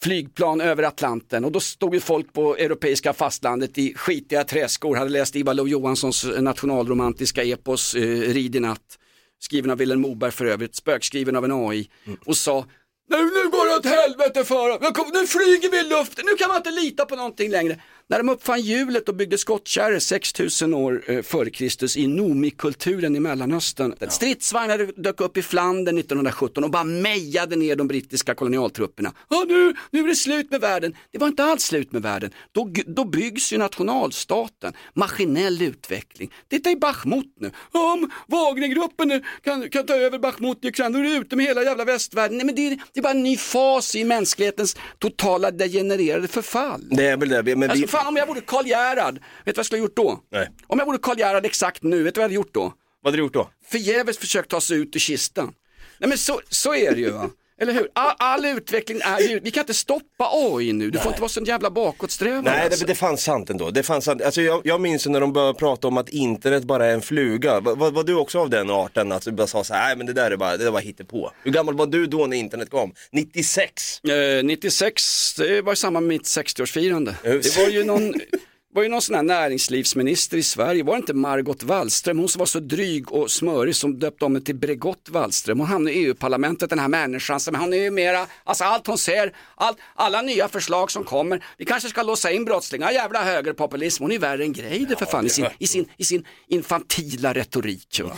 [0.04, 1.46] flygplan över Atlanten.
[1.46, 6.26] Och då stod ju folk på europeiska fastlandet i skitiga träskor, hade läst Ivar Lo-Johanssons
[6.40, 9.00] nationalromantiska epos eh, Rid i natt,
[9.40, 11.90] skriven av Vilhelm Moberg för övrigt, spökskriven av en AI
[12.26, 12.66] och sa
[13.10, 16.48] nu, nu går det åt helvete för kom- Nu flyger vi i luften, nu kan
[16.48, 17.80] man inte lita på någonting längre.
[18.10, 23.20] När de uppfann hjulet och byggde skottkärror 6000 år eh, före Kristus i Nomi-kulturen i
[23.20, 23.96] Mellanöstern.
[24.10, 29.14] Stridsvagnar dök upp i Flandern 1917 och bara mejade ner de brittiska kolonialtrupperna.
[29.30, 30.96] Ja, nu, nu är det slut med världen.
[31.12, 32.32] Det var inte alls slut med världen.
[32.52, 36.32] Då, då byggs ju nationalstaten, maskinell utveckling.
[36.50, 37.52] Titta i Bachmut nu.
[37.72, 41.46] Om Wagnergruppen nu kan, kan ta över Bachmut i Ukraina, då är det ute med
[41.46, 42.38] hela jävla västvärlden.
[42.38, 46.88] Nej, men det, är- det är bara en ny fas i mänsklighetens totala degenererade förfall.
[46.92, 47.66] Det är väl det, men vi...
[47.68, 50.20] Alltså, fan om jag vore Karl Gerhard, vet du vad jag skulle ha gjort då?
[50.32, 50.50] Nej.
[50.68, 52.74] Om jag vore Karl Gerhard exakt nu, vet du vad jag hade gjort då?
[53.02, 53.50] Vad hade du gjort då?
[53.66, 55.54] Förgäves försökt ta sig ut ur kistan.
[55.98, 57.30] Nej men så, så är det ju va.
[57.62, 57.88] Eller hur?
[57.94, 61.30] All, all utveckling är ju, vi kan inte stoppa AI nu, du får inte vara
[61.30, 62.52] så jävla bakåtsträvande.
[62.52, 62.86] Nej, alltså.
[62.86, 63.72] det, det fanns sant ändå.
[63.72, 64.22] Det fanns sant.
[64.22, 67.60] Alltså, jag, jag minns när de började prata om att internet bara är en fluga.
[67.60, 69.12] Var, var, var du också av den arten?
[69.12, 70.82] Att du bara sa så här, nej men det där är bara, det där var
[70.82, 71.32] hittepå.
[71.44, 72.94] Hur gammal var du då när internet kom?
[73.12, 74.04] 96?
[74.04, 77.14] Eh, 96, det var i samband med mitt 60-årsfirande.
[77.26, 77.56] Just.
[77.56, 78.14] Det var ju någon,
[78.74, 82.40] var ju någon sån här näringslivsminister i Sverige, var det inte Margot Wallström, hon som
[82.40, 85.60] var så dryg och smörig som döpte om det till Bregott Wallström.
[85.60, 88.98] Hon hamnade i EU-parlamentet den här människan, som hon är ju mera, alltså allt hon
[88.98, 94.04] ser, allt, alla nya förslag som kommer, vi kanske ska låsa in brottslingar, jävla högerpopulism,
[94.04, 98.02] hon är värre än Greider för fan i sin, i sin, i sin infantila retorik.
[98.04, 98.18] Va?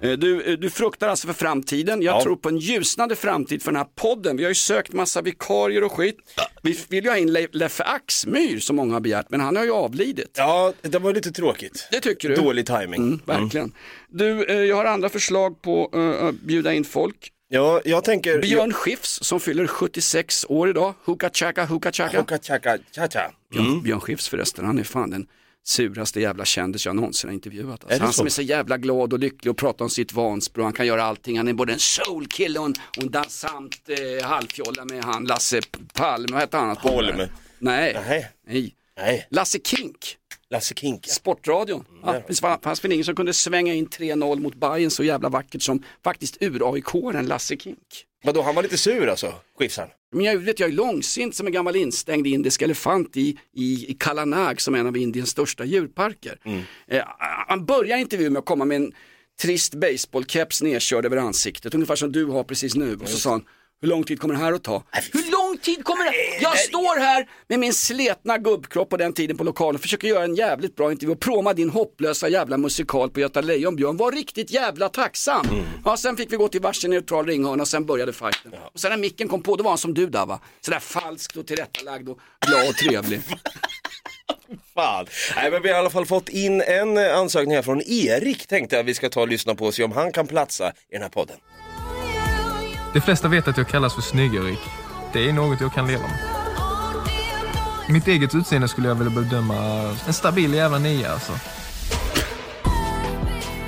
[0.00, 2.02] Du, eh, du fruktar alltså för framtiden.
[2.02, 4.36] Jag tror på en ljusnande framtid för den här podden.
[4.36, 6.16] Vi har ju sökt massa vikarier och skit.
[6.62, 9.64] Vi vill ju ha in Le- Leffe Axmyr som många har begärt, men han har
[9.64, 10.34] ju avlidit.
[10.36, 11.88] Ja, det var lite tråkigt.
[11.90, 12.34] Det tycker du?
[12.34, 12.94] Dålig timing.
[12.94, 13.72] Mm, verkligen.
[14.08, 17.32] Du, eh, jag har andra förslag på eh, att bjuda in folk.
[17.48, 18.38] Ja, jag tänker...
[18.42, 20.94] Björn Skifs som fyller 76 år idag.
[21.04, 22.18] Huka chaka, huka chaka.
[22.20, 23.30] Hoka chaka cha-cha.
[23.52, 25.26] Björn, Björn Skifs förresten, han är fan den
[25.68, 27.70] suraste jävla kändis jag någonsin har intervjuat.
[27.84, 27.88] Alltså.
[27.88, 28.16] det Han så?
[28.16, 31.04] som är så jävla glad och lycklig och pratar om sitt Vansbro, han kan göra
[31.04, 31.36] allting.
[31.36, 35.60] Han är både en soulkille och en, och en dansant eh, halvfjolla med han Lasse
[35.94, 36.76] Palme, vad heter han?
[36.76, 37.16] Holm.
[37.58, 37.96] Nej.
[38.08, 38.26] Nej.
[38.48, 38.74] Nej.
[38.98, 39.26] Nej.
[39.30, 40.16] Lasse Kink.
[40.50, 41.04] Lasse Kink.
[41.08, 41.14] ja.
[41.14, 41.84] Sportradion.
[42.04, 45.28] Ja, det fanns- fanns väl ingen som kunde svänga in 3-0 mot Bayern så jävla
[45.28, 47.78] vackert som faktiskt ur-AIK-aren Lasse Kink.
[48.24, 49.88] Vadå, han var lite sur alltså, Skifsan?
[50.16, 53.94] Men jag vet, jag är långsint som en gammal instängd indisk elefant i, i, i
[53.94, 56.38] Kalanag som är en av Indiens största djurparker.
[56.88, 57.02] Eh,
[57.48, 58.92] han börjar intervjun med att komma med en
[59.40, 62.94] trist baseballkeps nedkörd över ansiktet, ungefär som du har precis nu.
[62.94, 63.44] Och så sa han,
[63.80, 64.82] hur lång tid kommer det här att ta?
[65.12, 66.42] Hur lång tid kommer det?
[66.42, 70.34] Jag står här med min sletna gubbkropp på den tiden på lokalen, försöker göra en
[70.34, 73.96] jävligt bra intervju och proma din hopplösa jävla musikal på Göta Lejon Björn.
[73.96, 75.46] Var riktigt jävla tacksam.
[75.84, 78.52] Ja, sen fick vi gå till varsin neutral ringhörna och sen började fighten.
[78.74, 80.40] Och sen när micken kom på, då var han som du där va?
[80.60, 83.20] Sådär falskt och tillrättalagd och glad och trevlig.
[84.74, 85.06] Fan.
[85.36, 88.46] Nej, men vi har i alla fall fått in en eh, ansökning här från Erik
[88.46, 90.92] tänkte jag vi ska ta och lyssna på och se om han kan platsa i
[90.92, 91.36] den här podden.
[92.96, 94.58] De flesta vet att jag kallas för snygg-Erik.
[95.12, 96.18] Det är något jag kan leva med.
[97.88, 99.54] Mitt eget utseende skulle jag vilja bedöma
[100.06, 101.32] en stabil jävla nia alltså.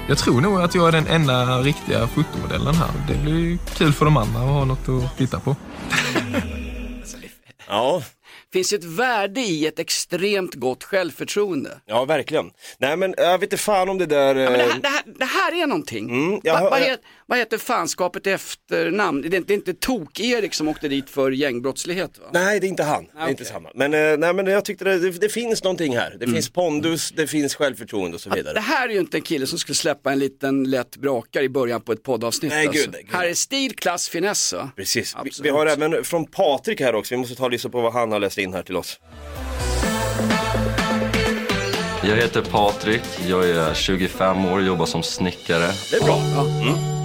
[0.08, 2.88] Jag tror nog att jag är den enda riktiga fotomodellen här.
[3.08, 5.56] Det blir kul för de andra att ha något att titta på.
[7.68, 8.02] Ja.
[8.52, 11.70] Finns ett värde i ett extremt gott självförtroende.
[11.86, 12.50] Ja, verkligen.
[12.78, 14.34] Nej, men jag vet inte fan om det där...
[14.34, 16.10] Ja, men det, eh, här, det, här, det här är någonting.
[16.10, 16.98] Mm, jag Va, jag-
[17.30, 19.22] vad heter fanskapet efternamn?
[19.22, 22.24] Det är, inte- det är inte Tok-Erik som åkte dit för gängbrottslighet va?
[22.32, 23.04] Nej, det är inte han.
[23.16, 23.70] Det är inte samma.
[23.74, 26.16] Men, eh, nej, men jag tyckte det, det, det finns någonting här.
[26.20, 28.54] Det finns pondus, det finns självförtroende och så vidare.
[28.54, 31.48] Det här är ju inte en kille som skulle släppa en liten lätt brakare i
[31.48, 32.52] början på ett poddavsnitt.
[32.52, 32.84] Nej, alltså.
[32.90, 33.14] gud, gud.
[33.14, 34.52] Här är stil, klass, finess.
[34.52, 34.70] va?
[34.76, 35.16] Precis.
[35.24, 37.14] Vi, vi har även från Patrik här också.
[37.14, 39.00] Vi måste ta och lyssna på vad han har läst in här till oss.
[42.04, 45.70] Jag heter Patrik, jag är 25 år och jobbar som snickare.
[45.90, 46.20] Det är bra.
[46.62, 46.97] Mm.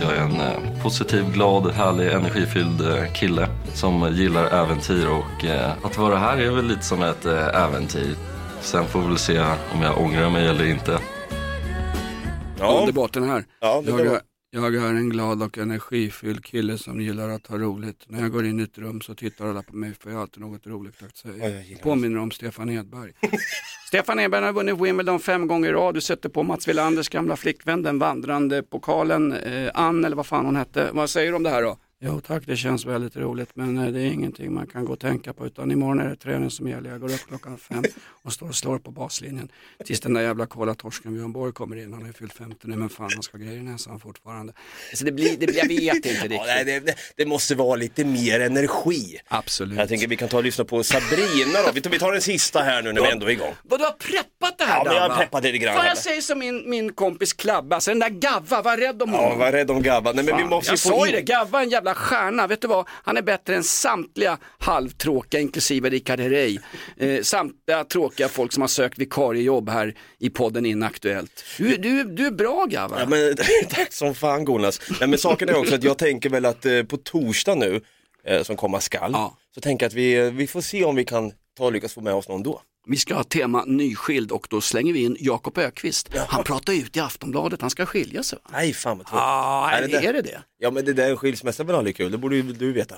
[0.00, 5.70] Jag är en eh, positiv, glad, härlig, energifylld eh, kille som gillar äventyr och eh,
[5.84, 8.14] att vara här är väl lite som ett äventyr.
[8.60, 9.40] Sen får vi väl se
[9.74, 10.98] om jag ångrar mig eller inte.
[12.60, 13.44] Underbart den här.
[13.60, 18.04] Ja, det jag är en glad och energifylld kille som gillar att ha roligt.
[18.06, 20.22] När jag går in i ett rum så tittar alla på mig för jag har
[20.22, 21.62] alltid något roligt att säga.
[21.82, 23.12] Påminner om Stefan Edberg.
[23.86, 25.94] Stefan Edberg har vunnit Wimbledon fem gånger i rad.
[25.94, 30.44] Du sätter på Mats Wilanders gamla flickvän, den vandrande pokalen, eh, Ann eller vad fan
[30.44, 30.90] hon hette.
[30.92, 31.78] Vad säger du om det här då?
[32.02, 35.00] Jo tack, det känns väldigt roligt men eh, det är ingenting man kan gå och
[35.00, 36.90] tänka på utan imorgon är det träning som gäller.
[36.90, 37.84] Jag går upp klockan fem
[38.22, 39.48] och står och slår på baslinjen
[39.84, 41.92] tills den där jävla kolatorsken Björn Borg kommer in.
[41.92, 44.52] Han har ju fyllt 50 nu men fan han ska ha grejer i näsan fortfarande.
[44.94, 46.30] Så det blir, det blir, jag vet inte riktigt.
[46.40, 49.20] Ja, nej, det, det, det måste vara lite mer energi.
[49.28, 49.78] Absolut.
[49.78, 51.72] Jag tänker vi kan ta och lyssna på Sabrina då.
[51.74, 53.54] Vi tar, vi tar den sista här nu när vi ändå är igång.
[53.62, 55.98] Vad du har preppat det här Ja, men jag har preppat lite grann Fan, jag
[55.98, 59.38] säger som min, min kompis Klabbe, alltså den där Gavva, var rädd om Ja, honom.
[59.38, 60.12] var rädd om Gabba.
[60.12, 61.16] Nej, men vi måste jag få sa ju in...
[61.16, 62.46] det, Gavva en jävla stjärna.
[62.46, 62.88] Vet du vad?
[62.88, 66.58] Han är bättre än samtliga halvtråkiga, inklusive Richard Herrey.
[66.96, 71.44] Eh, samtliga tråkiga folk som har sökt vikariejobb här i podden Inaktuellt.
[71.58, 73.00] Du, du, du är bra Gavva.
[73.00, 73.36] Ja, men,
[73.70, 74.80] tack som fan Jonas.
[75.00, 77.80] Nej, men saken är också att jag tänker väl att eh, på torsdag nu,
[78.24, 79.16] eh, som komma skall,
[79.54, 81.94] så tänker jag att vi, eh, vi får se om vi kan ta och lyckas
[81.94, 82.62] få med oss någon då.
[82.86, 86.08] Vi ska ha tema nyskild och då slänger vi in Jakob Ökvist.
[86.28, 88.38] Han pratar ut i Aftonbladet, han ska skilja sig.
[88.44, 88.50] va?
[88.52, 89.22] Nej, fan vad tråkigt.
[89.22, 90.42] Ah, är, där- är det det?
[90.58, 92.94] Ja men det där är en skilsmässa väl aldrig kul, det borde ju du veta.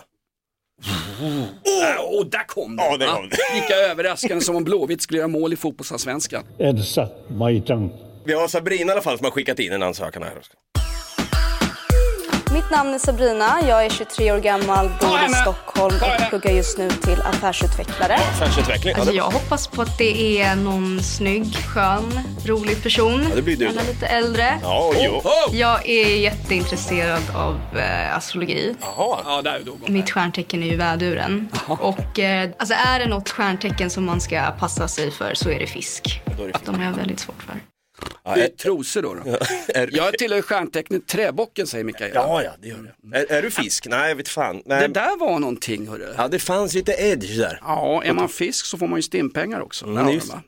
[1.64, 2.82] Åh, oh, där kom det!
[2.84, 3.36] Ja, där kom det.
[3.54, 6.44] Lika överraskande som om Blåvitt skulle göra mål i fotbollsallsvenskan.
[6.58, 7.90] Elsa Majtan.
[8.24, 10.42] Vi har Sabrina i alla fall som har skickat in en ansökan här.
[12.52, 13.58] Mitt namn är Sabrina.
[13.68, 18.14] Jag är 23 år gammal, bor i Stockholm och pluggar just nu till affärsutvecklare.
[18.14, 18.94] Affärsutveckling.
[18.94, 23.26] Alltså, jag hoppas på att det är någon snygg, skön, rolig person.
[23.28, 24.58] Ja, det blir du Gärna lite äldre.
[24.62, 25.22] Ja, jo.
[25.52, 28.74] Jag är jätteintresserad av eh, astrologi.
[28.80, 29.18] Jaha.
[29.24, 29.76] Ja, där är då.
[29.86, 31.48] Mitt stjärntecken är ju väduren.
[31.68, 35.58] Och eh, alltså är det något stjärntecken som man ska passa sig för så är
[35.58, 36.22] det fisk.
[36.64, 37.71] De har jag väldigt svårt för.
[38.34, 39.14] Det är trosor då.
[39.14, 39.38] då.
[39.90, 42.10] Jag tillhör stjärntecknet träbocken säger Mikael.
[42.14, 43.18] Ja, ja, det gör det.
[43.18, 43.86] Är, är du fisk?
[43.86, 44.56] Nej, jag vet fan.
[44.56, 46.14] Det Men, där var någonting hörru.
[46.16, 47.58] ja, det fanns lite edge där.
[47.62, 49.86] Ja, är man fisk så får man ju stimpengar också.
[49.86, 50.28] Mm, just.
[50.28, 50.42] va?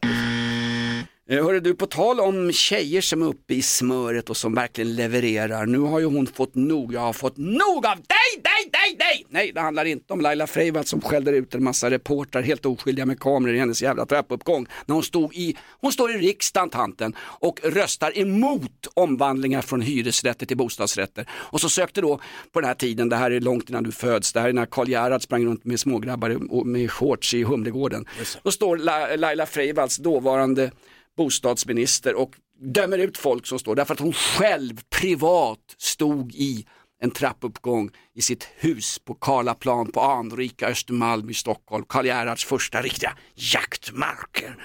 [1.31, 4.97] Eh, Hörru du, på tal om tjejer som är uppe i smöret och som verkligen
[4.97, 5.67] levererar.
[5.67, 8.43] Nu har ju hon fått nog, jag har fått nog av dig,
[8.85, 9.27] dig, dig!
[9.29, 13.07] Nej, det handlar inte om Laila Freivalds som skällde ut en massa reportrar helt oskyldiga
[13.07, 14.66] med kameror i hennes jävla trappuppgång.
[14.87, 20.47] När hon stod i, hon står i riksdagen tanten och röstar emot omvandlingar från hyresrätter
[20.47, 21.29] till bostadsrätter.
[21.33, 22.20] Och så sökte då
[22.53, 24.66] på den här tiden, det här är långt innan du föds, det här är när
[24.66, 28.07] Karl Gerhard sprang runt med smågrabbar med shorts i Humlegården.
[28.42, 30.70] Då står La- Laila Freivalds, dåvarande
[31.16, 36.66] bostadsminister och dömer ut folk som står därför att hon själv privat stod i
[37.05, 42.83] en trappuppgång i sitt hus på Karlaplan på anrika Östermalm i Stockholm, Karl Gerhards första
[42.83, 44.57] riktiga jaktmarker.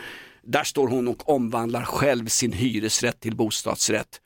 [0.44, 4.22] Där står hon och omvandlar själv sin hyresrätt till bostadsrätt.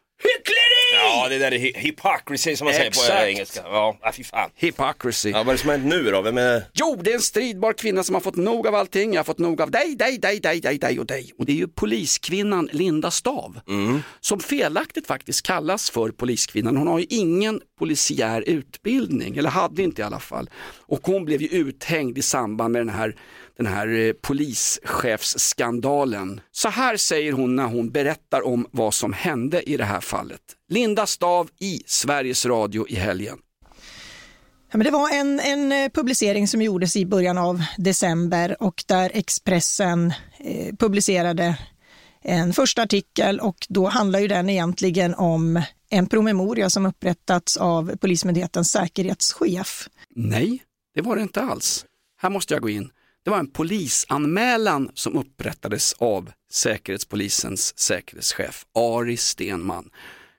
[1.14, 3.24] Ja, det där är hy- hypocrisy som man säger på Exakt.
[3.28, 3.62] engelska.
[3.66, 4.50] Ja, ah, fy fan.
[4.56, 5.30] Hypocrisy.
[5.30, 6.22] Ja, vad är det som har hänt nu då?
[6.22, 6.64] Vem är...
[6.74, 9.14] Jo, det är en stridbar kvinna som har fått nog av allting.
[9.14, 11.32] Jag har fått nog av dig, dig, dig, dig, dig, dig och dig.
[11.38, 13.60] Och det är ju poliskvinnan Linda Stav.
[14.20, 16.78] Som felaktigt faktiskt kallas för poliskvinnan.
[16.78, 20.50] Hon har ju ingen polisiär utbildning, eller hade inte i alla fall.
[20.88, 23.16] Och hon blev ju uthängd i samband med den här,
[23.58, 26.42] den här eh, polischefsskandalen.
[26.52, 30.42] Så här säger hon när hon berättar om vad som hände i det här fallet.
[30.70, 33.38] Linda Stav i Sveriges Radio i helgen.
[34.72, 38.84] Ja, men det var en, en eh, publicering som gjordes i början av december och
[38.88, 41.58] där Expressen eh, publicerade
[42.22, 47.96] en första artikel och då handlar ju den egentligen om en promemoria som upprättats av
[47.96, 49.90] Polismyndighetens säkerhetschef.
[50.16, 50.64] Nej,
[50.96, 51.86] det var det inte alls.
[52.22, 52.90] Här måste jag gå in.
[53.24, 59.90] Det var en polisanmälan som upprättades av Säkerhetspolisens säkerhetschef Ari Stenman.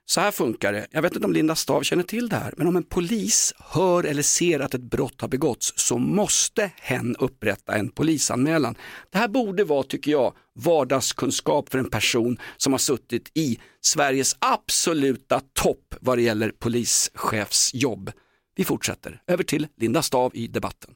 [0.06, 0.86] Så här funkar det.
[0.90, 4.04] Jag vet inte om Linda Stav känner till det här, men om en polis hör
[4.04, 8.74] eller ser att ett brott har begåtts så måste hen upprätta en polisanmälan.
[9.10, 14.36] Det här borde vara, tycker jag, vardagskunskap för en person som har suttit i Sveriges
[14.38, 18.10] absoluta topp vad det gäller polischefsjobb.
[18.56, 19.22] Vi fortsätter.
[19.26, 20.94] Över till Linda Stav i debatten.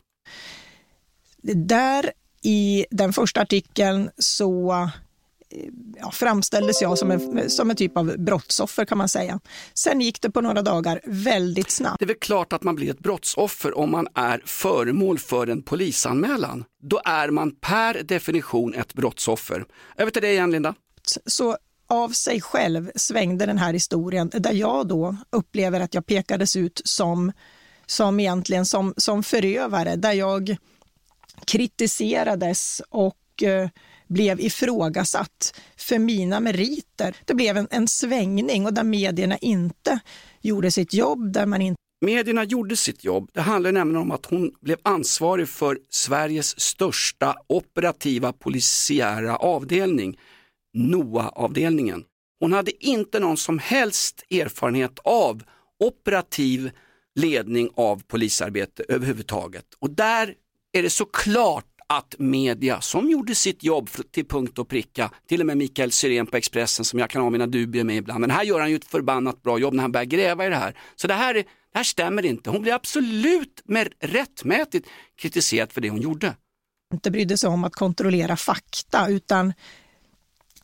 [1.43, 4.73] Där i den första artikeln så
[5.51, 9.41] eh, ja, framställdes jag som en, som en typ av brottsoffer kan man säga.
[9.75, 11.99] Sen gick det på några dagar väldigt snabbt.
[11.99, 15.63] Det är väl klart att man blir ett brottsoffer om man är föremål för en
[15.63, 16.65] polisanmälan.
[16.83, 19.65] Då är man per definition ett brottsoffer.
[19.97, 20.75] Över till dig igen Linda.
[21.27, 21.57] Så
[21.89, 26.81] av sig själv svängde den här historien där jag då upplever att jag pekades ut
[26.85, 27.33] som,
[27.87, 30.57] som egentligen som, som förövare, där jag
[31.47, 33.69] kritiserades och eh,
[34.09, 37.17] blev ifrågasatt för mina meriter.
[37.25, 40.01] Det blev en, en svängning och där medierna inte
[40.41, 43.31] gjorde sitt jobb, där man inte Medierna gjorde sitt jobb.
[43.35, 50.19] Det handlar nämligen om att hon blev ansvarig för Sveriges största operativa polisiära avdelning,
[50.75, 52.05] NOA-avdelningen.
[52.41, 55.43] Hon hade inte någon som helst erfarenhet av
[55.81, 56.71] operativ
[57.15, 59.65] ledning av polisarbete överhuvudtaget.
[59.79, 60.35] Och där
[60.73, 65.47] är det såklart att media som gjorde sitt jobb till punkt och pricka, till och
[65.47, 68.43] med Mikael Syrén på Expressen som jag kan ha mina dubier med ibland, men här
[68.43, 70.79] gör han ju ett förbannat bra jobb när han börjar gräva i det här.
[70.97, 72.51] Så det här, är, det här stämmer inte.
[72.51, 76.35] Hon blir absolut med rättmätigt kritiserad för det hon gjorde.
[76.95, 79.53] inte brydde sig om att kontrollera fakta, utan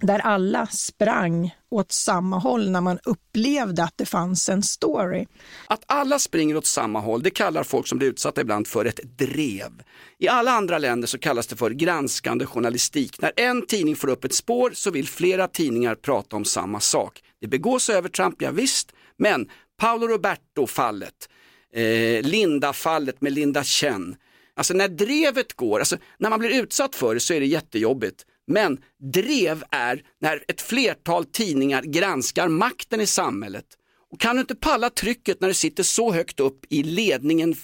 [0.01, 5.27] där alla sprang åt samma håll när man upplevde att det fanns en story.
[5.67, 9.01] Att alla springer åt samma håll, det kallar folk som blir utsatta ibland för ett
[9.19, 9.71] drev.
[10.19, 13.21] I alla andra länder så kallas det för granskande journalistik.
[13.21, 17.23] När en tidning får upp ett spår så vill flera tidningar prata om samma sak.
[17.41, 21.29] Det begås övertramp, ja, visst, men Paolo Roberto-fallet,
[21.75, 24.17] eh, Linda-fallet med Linda Chen,
[24.57, 28.25] alltså när drevet går, alltså när man blir utsatt för det så är det jättejobbigt.
[28.47, 28.79] Men
[29.13, 33.65] drev är när ett flertal tidningar granskar makten i samhället.
[34.11, 37.55] Och kan du inte palla trycket när du sitter så högt upp i ledningen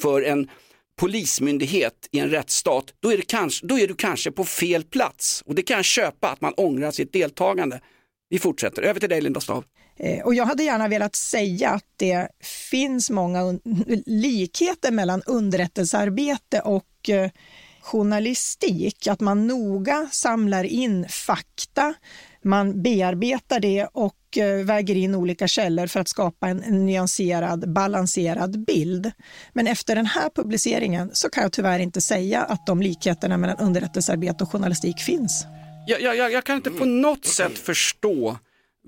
[0.00, 0.48] för en
[0.96, 5.42] polismyndighet i en rättsstat, då är, kanske, då är du kanske på fel plats.
[5.46, 7.80] Och det kan jag köpa att man ångrar sitt deltagande.
[8.28, 9.64] Vi fortsätter, över till dig Linda Stav.
[9.98, 12.28] Eh, och jag hade gärna velat säga att det
[12.70, 13.58] finns många
[14.06, 17.30] likheter mellan underrättelsearbete och eh,
[17.86, 19.06] journalistik.
[19.06, 21.94] Att man noga samlar in fakta,
[22.44, 28.64] man bearbetar det och eh, väger in olika källor för att skapa en, nyanserad, balanserad
[28.64, 29.12] bild.
[29.52, 33.56] Men efter den här publiceringen så kan jag tyvärr inte säga att de likheterna mellan
[33.56, 35.46] underrättelsearbete och journalistik finns.
[35.86, 38.36] Jag, jag jag kan inte på något sätt förstå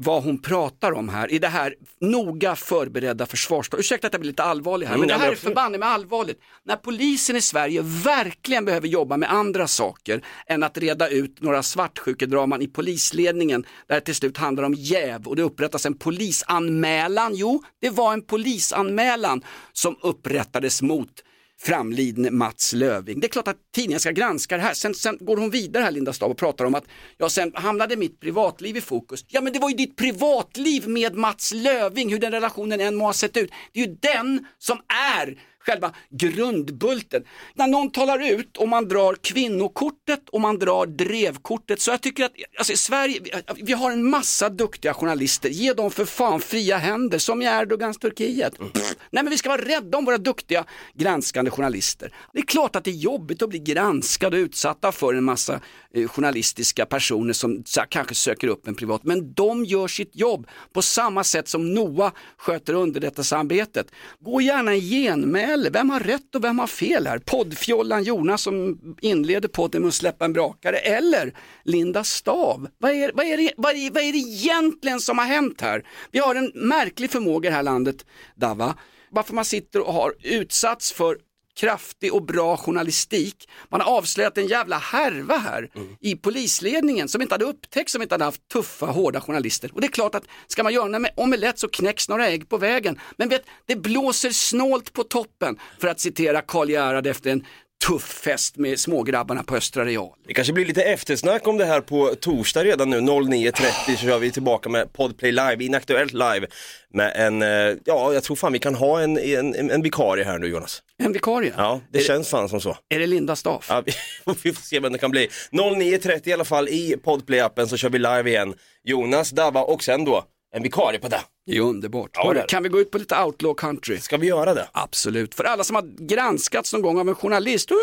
[0.00, 3.80] vad hon pratar om här i det här noga förberedda försvarstal.
[3.80, 6.40] Ursäkta att jag blir lite allvarlig här, men det här är förbanne med allvarligt.
[6.64, 11.62] När polisen i Sverige verkligen behöver jobba med andra saker än att reda ut några
[11.62, 17.34] svartsjukedraman i polisledningen där det till slut handlar om jäv och det upprättas en polisanmälan.
[17.34, 21.22] Jo, det var en polisanmälan som upprättades mot
[21.60, 23.20] framlidne Mats Löving.
[23.20, 24.74] Det är klart att tidningen ska granska det här.
[24.74, 26.84] Sen, sen går hon vidare här Linda Stav och pratar om att
[27.16, 29.24] ja, sen hamnade mitt privatliv i fokus.
[29.28, 33.04] Ja men det var ju ditt privatliv med Mats Löving, hur den relationen än må
[33.04, 33.50] ha sett ut.
[33.72, 34.78] Det är ju den som
[35.16, 35.38] är
[35.68, 37.24] själva grundbulten.
[37.54, 42.24] När någon talar ut och man drar kvinnokortet och man drar drevkortet så jag tycker
[42.24, 43.20] att alltså, Sverige,
[43.56, 47.98] vi, har en massa duktiga journalister, ge dem för fan fria händer som i Erdogans
[47.98, 48.58] Turkiet.
[48.58, 50.64] Pff, nej men vi ska vara rädda om våra duktiga
[50.94, 52.12] granskande journalister.
[52.32, 55.60] Det är klart att det är jobbigt att bli granskad och utsatta för en massa
[55.94, 60.82] Eh, journalistiska personer som kanske söker upp en privat, men de gör sitt jobb på
[60.82, 63.86] samma sätt som Noa sköter underrättelsearbetet.
[64.20, 67.18] Gå gärna i genmäle, vem har rätt och vem har fel här?
[67.18, 71.34] Poddfjollan Jonas som inleder podden med att släppa en brakare eller
[71.64, 72.68] Linda Stav.
[72.78, 75.86] Vad är, vad, är det, vad, är, vad är det egentligen som har hänt här?
[76.10, 78.74] Vi har en märklig förmåga i det här landet, Dava,
[79.10, 81.18] varför man sitter och har utsatts för
[81.58, 83.48] kraftig och bra journalistik.
[83.68, 88.14] Man har avslöjat en jävla härva här i polisledningen som inte hade upptäckts som inte
[88.14, 89.70] hade haft tuffa, hårda journalister.
[89.74, 92.58] Och det är klart att ska man göra en omelett så knäcks några ägg på
[92.58, 93.00] vägen.
[93.16, 97.44] Men vet, det blåser snålt på toppen för att citera Karl Gerhard efter en
[97.86, 100.08] tuff fest med smågrabbarna på Östra Real.
[100.26, 104.18] Det kanske blir lite eftersnack om det här på torsdag redan nu, 09.30 så kör
[104.18, 106.46] vi tillbaka med Podplay Live, Inaktuellt Live
[106.94, 107.48] med en, eh,
[107.84, 110.82] ja jag tror fan vi kan ha en, en, en, vikarie här nu Jonas.
[111.02, 111.52] En vikarie?
[111.56, 112.76] Ja, det känns fan som så.
[112.88, 113.66] Är det Linda Staff?
[113.68, 113.92] Ja, vi,
[114.52, 115.28] får se vem det kan bli.
[115.52, 118.54] 09.30 i alla fall i Podplay-appen så kör vi live igen.
[118.84, 120.24] Jonas, Dava och sen då
[120.54, 121.20] en vikarie på det.
[121.48, 122.10] Det är underbart.
[122.14, 122.48] Ja, Hörru, det är det.
[122.48, 123.98] kan vi gå ut på lite outlaw country?
[123.98, 124.68] Ska vi göra det?
[124.72, 125.34] Absolut.
[125.34, 127.70] För alla som har granskats någon gång av en journalist.
[127.70, 127.76] Uh,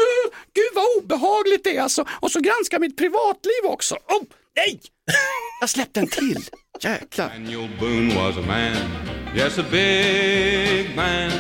[0.53, 2.05] gud vad obehagligt det är alltså.
[2.19, 3.95] Och så granskar mitt privatliv också.
[3.95, 4.23] Oh,
[4.55, 4.81] nej!
[5.61, 6.43] Jag släppte en till.
[6.81, 7.29] Jäklar.
[7.29, 8.75] Daniel Boone was a man,
[9.35, 11.31] yes, a big man,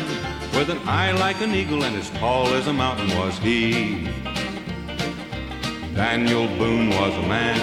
[0.53, 3.73] with an eye like an eagle and as tall as a mountain was he.
[5.95, 7.59] Daniel Boone was a man,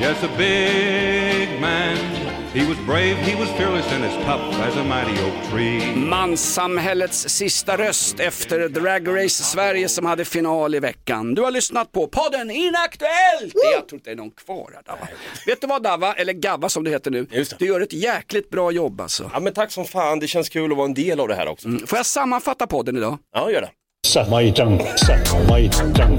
[0.00, 2.17] yes, a big man.
[2.58, 5.94] He was brave, he was fearless, and as tough as a mighty oak tree.
[5.96, 11.34] Manssamhällets sista röst efter Drag Race Sverige som hade final i veckan.
[11.34, 13.54] Du har lyssnat på podden Inaktuellt!
[13.54, 15.08] Det Jag tror inte det är någon kvar här Dava.
[15.46, 17.26] Vet du vad Dava, eller Gavva som det heter nu,
[17.58, 19.30] du gör ett jäkligt bra jobb alltså.
[19.34, 21.48] Ja men tack som fan, det känns kul att vara en del av det här
[21.48, 21.68] också.
[21.86, 23.18] Får jag sammanfatta podden idag?
[23.34, 23.70] Ja, gör det.
[24.08, 26.18] Samaitan, samaitan, tang.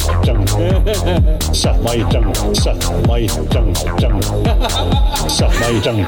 [1.53, 4.21] Samaitan, samaitan, tang.
[5.29, 6.05] Samaitan.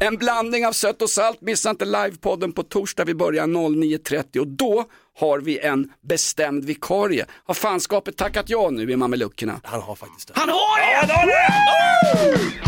[0.00, 1.40] En blandning av sött och salt.
[1.40, 3.04] Missa inte livepodden på torsdag.
[3.04, 4.84] Vi börjar 09.30 och då
[5.18, 7.26] har vi en bestämd vikarie.
[7.46, 9.60] Har fanskapet tackat ja nu i mameluckerna?
[9.64, 10.34] Han har faktiskt det.
[10.36, 11.06] Han har det!
[11.06, 12.67] han har det!